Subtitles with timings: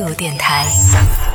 [0.00, 0.66] 度电台，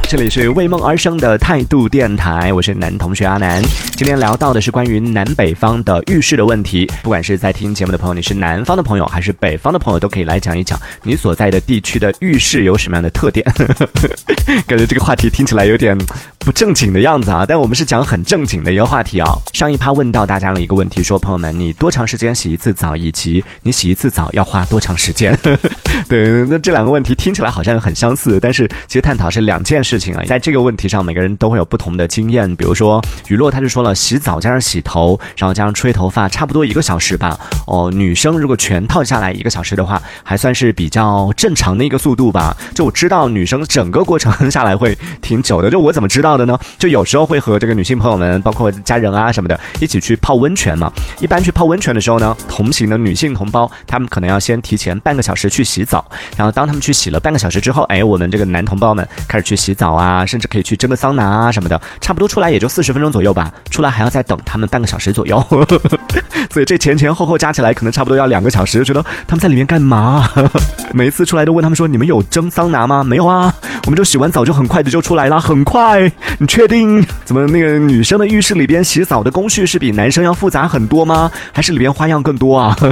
[0.10, 3.62] 这里是为梦而生的态度电台，我是男同学阿南。
[3.96, 6.90] 今天聊到的是关于南北方的浴室的问题。
[7.04, 13.46] 不管是在听节目的朋友，你是南方的朋友还是北方的朋友，都可以来讲一讲你所在的地区的浴室有什么样的特点。
[14.66, 15.96] 感觉这个话题听起来有点
[16.46, 19.28] 不正经的样子啊，但我们是讲很正经的一个话题啊。
[19.52, 25.36] 上一趴问到大家了一个问题，说朋友们，你多长时间洗一次澡，以及你洗一次澡要花多长时间？
[26.08, 30.24] 对，那这两个问题听起来好像很相似，但是其实探讨是两件事情啊。
[30.28, 32.56] 在这个问题上，每个人都会有不同的经验。
[32.56, 37.40] 比如说雨落，他就说了，洗澡加上洗头，然后加上吹头发，差不多一个小时吧。
[37.66, 42.56] 哦，女生如果全套下来一个小时的话，还算是比较正常的一个速度吧。
[42.76, 45.72] 就我知道女生整个过程下来会挺久的。
[45.72, 46.58] 就我怎么知道的呢？
[46.78, 50.92] 就有时候会和这个女性朋友们，包括家人啊什么的，一起去泡温泉嘛。
[51.20, 56.04] 一般去泡温泉的时候呢，同行的女性同胞，她们可能要先提前半个小时去洗澡。
[56.38, 63.52] 然后当她们去洗了半个小时之后，哎，我们这个男同胞们开始去洗澡啊，甚至可以去蒸个桑拿啊什么的，差不多出来也就四十分钟左右吧。
[63.70, 65.44] 出来还要再等他们半个小时左右，
[66.50, 68.86] 所以这前前后后加起来可能差不多要两个小时。
[68.86, 70.30] 觉得他们在里面干嘛？
[70.94, 73.54] 每一次出来都问他们说：“你们有蒸桑拿吗？”没有啊，
[73.86, 76.12] 我们就洗完澡就很快的就出来了，很快。
[76.40, 77.06] 你确定？
[77.24, 81.32] 怎么那个女生的浴室里边洗澡的工序是比男生要复杂很多吗？
[81.52, 82.76] 还是里边花样更多啊？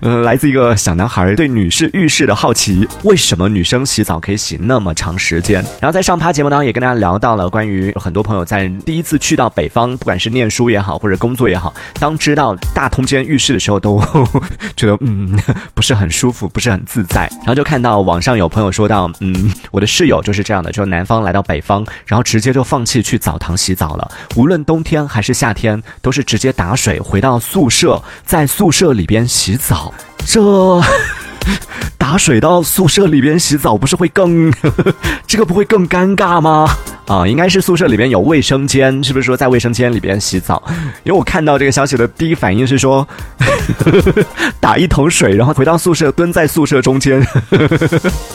[0.00, 5.62] 呃， 来自一个小男孩对女士浴室的好奇，为什么女生洗澡可以洗那么长时间？
[5.80, 14.02] 然后在上趴节目当中也跟大家聊到了关于很多朋友在第一次去到北方，不管是念书也好，或者工作也好，当知道大通间浴室的时候，都
[14.76, 15.38] 觉得嗯
[15.74, 17.28] 不是很舒服，不是很自在。
[17.38, 29.67] 然后就看到网上有朋友说到，嗯，我的室友就是这样的，就南方来到北方，然后直接就放弃去澡堂洗澡了，无论冬天还是夏天，都是直接打水回到宿舍，在宿舍里边洗澡。
[29.68, 29.92] 澡
[30.24, 30.40] 这
[31.98, 34.50] 打水到宿舍里边洗澡，不是会更
[35.28, 36.66] 这个不会更尴尬吗？
[37.06, 40.62] 啊，应该是宿舍里边有卫生间，是不是说在卫生间里边洗澡？
[41.04, 43.06] 因为我看到这个消息的第一反应是说，
[44.58, 47.22] 打一桶水，然后回到宿舍，蹲在宿舍中间，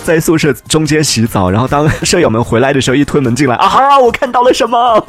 [0.04, 5.04] 在宿舍中间洗澡，然后当舍友们回来的时候，一推门进来，啊哈，我看到了什么？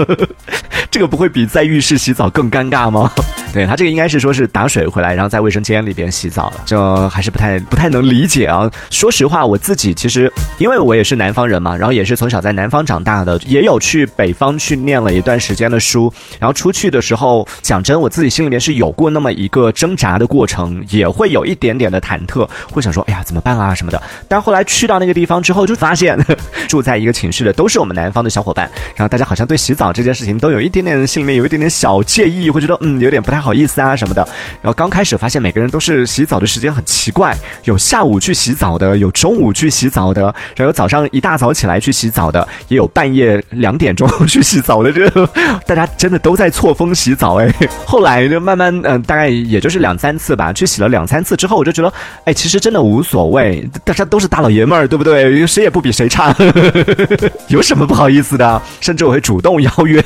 [0.91, 3.13] 这个不会比在浴室洗澡更尴尬吗？
[3.55, 8.69] 对他这个应该是说是打水回来，然后在卫生间里边洗澡了，就还是不太不太能理解啊。
[8.91, 13.41] 说实话，我自己其实因为我也是南方人嘛，然后也是从小在南方长大的。
[13.47, 24.03] 也有去北方去念了一段时间的书，然后出去的时候，讲真，我自己心里面是有过那么一个挣扎的过程，也会有一点点的忐忑，会想说，哎呀，怎么办啊什么的。
[24.27, 26.19] 但后来去到那个地方之后，就发现
[26.67, 34.27] 住在一个寝室的都是我们南方的小伙伴，然后大家好像对洗澡这件事情都有一点点心里面有一点点小介意，会觉得嗯有点不太不好意思啊什么的。
[34.63, 43.43] 然后刚开始发现每个人都是洗澡的时间很奇怪，有下午去洗澡的，有中午去洗澡的，然后早上一大早起来去洗澡的，也有半夜。
[43.51, 45.09] 两点钟去洗澡的，这
[45.67, 47.53] 大家真的都在错峰洗澡哎。
[47.85, 51.93] 后来就慢慢嗯，大概也就是两三次吧，去洗了两三次之后，我就觉得
[52.25, 55.47] 哎，其实真的无所谓，大家都是大老爷们儿，对不对？
[55.47, 56.35] 谁也不比谁差，
[57.49, 58.63] 有什么不好意思的？
[58.81, 60.03] 甚至我会主动邀约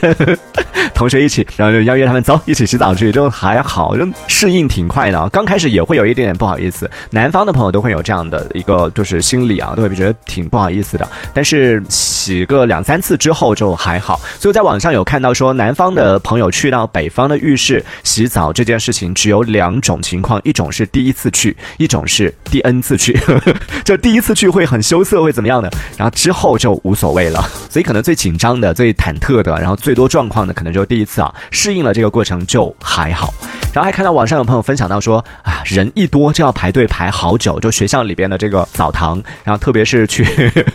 [0.95, 5.29] 同学一起，然后就邀约他们走一起洗澡去，就还好，就适应挺快的。
[5.31, 11.09] 刚开始也会有一点点不好意思，南方的朋友都会有这样的一个就是心理啊，都会觉得挺不好意思的。
[11.35, 23.19] 但是洗个两三次之后就还好，所以在网上有看到说，南方的朋友去到北方的浴室洗澡这件事情，只有两种情况，一种是第一次去，一种是第 N 次去。
[23.85, 27.41] 就第一次去会很羞涩，会怎么样的，然后之后就无所谓了。
[27.71, 33.33] 所以可能最紧张的、最忐忑的，然后最多状况的，可能就第一次啊，适应了这个过程就还还好。
[33.73, 40.27] 然后还看到网上有朋友分享到说，啊，人一多就要排队排好久，就学校里边的这个澡堂，然后特别是去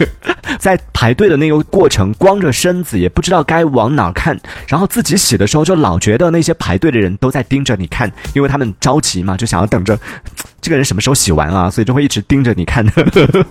[0.60, 10.00] 在排队的那个过程，光着身子也不知道该往哪看，然后自己洗的时候就老觉得那些排队的人都在盯着你看，因为他们着急嘛，就想要等着
[10.62, 13.46] 这个人什么时候洗完啊，所以就会一直盯着你看的。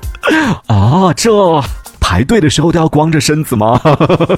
[0.66, 1.30] 啊， 这。
[2.12, 3.80] 排队的时候都要光着身子吗？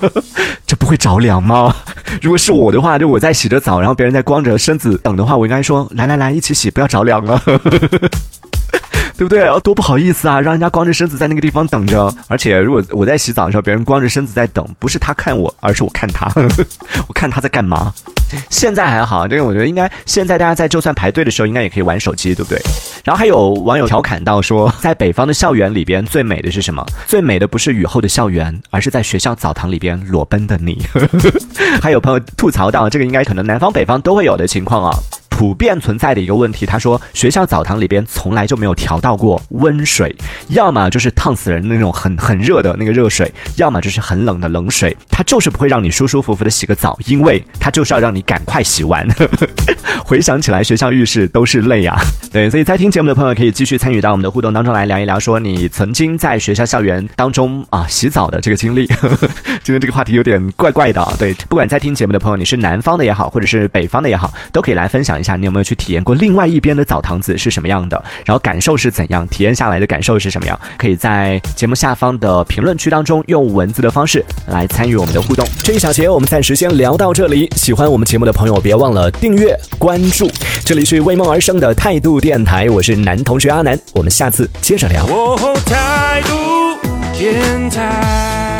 [0.65, 1.75] 这不会着凉吗？
[2.23, 7.43] 如果是我的话，就我在洗着澡，然后别人在光着身子等的话，我应该说来来来，一起洗，不要着凉了。
[9.17, 9.45] 对不对？
[9.61, 12.13] 多不好意思啊，让人家光着身子在那个地方等着。
[12.29, 16.31] 而且如果我在洗澡的时候，别人光着身子在等，不是他看我，而是我看他，
[17.07, 17.93] 我看他在干嘛。
[18.51, 22.61] 现在还好，这个我觉得应该现在大家在就算排队的时候，应该也可以玩手机，对不对？
[23.05, 26.85] 然后还有网友调侃到说，在北方的校园里边，最美的是什么？
[27.07, 30.85] 最美的不是雨后的校园，而是在学校澡堂里边裸奔的你。
[31.81, 34.99] 还有朋友吐槽到，这个应该可能南方北方都会有的情况啊。
[35.37, 36.65] 普遍存在的一个问题。
[36.65, 40.15] 他说，学校澡堂里边从来就没有调到过温水，
[40.51, 49.05] 要么就是烫死人那种很很热的那个热水，要么就是很冷的冷水，它就是不会让你舒舒服服的洗个澡，因为它就是要让你赶快洗完。
[50.05, 51.97] 回想起来，学校浴室都是泪啊。
[52.33, 58.87] 对，所以在听节目的朋友可以继续参与到我们的互动当中来聊一聊，说你曾经在学校校园当中啊洗澡的这个经历。
[59.63, 61.13] 今天这个话题有点怪怪的啊。
[61.19, 70.59] 对，不管在听节目的朋友你是南方的也好，或者是北方的也好，都可以来分享一下你有没有去体验过另外一边的澡堂子是什么样的，然后感受是怎样，体验下来的感受是什么样？
[70.77, 75.47] 可以在节目下方的评论区当中用文字的方式来参与我们的互动。
[75.63, 80.31] 这一小节我们暂时先聊到这里，喜欢我们节目的朋友别忘了订阅关注。
[80.65, 85.07] 这里是为梦而生的态度电台，我是男同学阿南，我们下次接着聊。
[85.67, 86.79] 态度
[87.19, 88.54] 电台。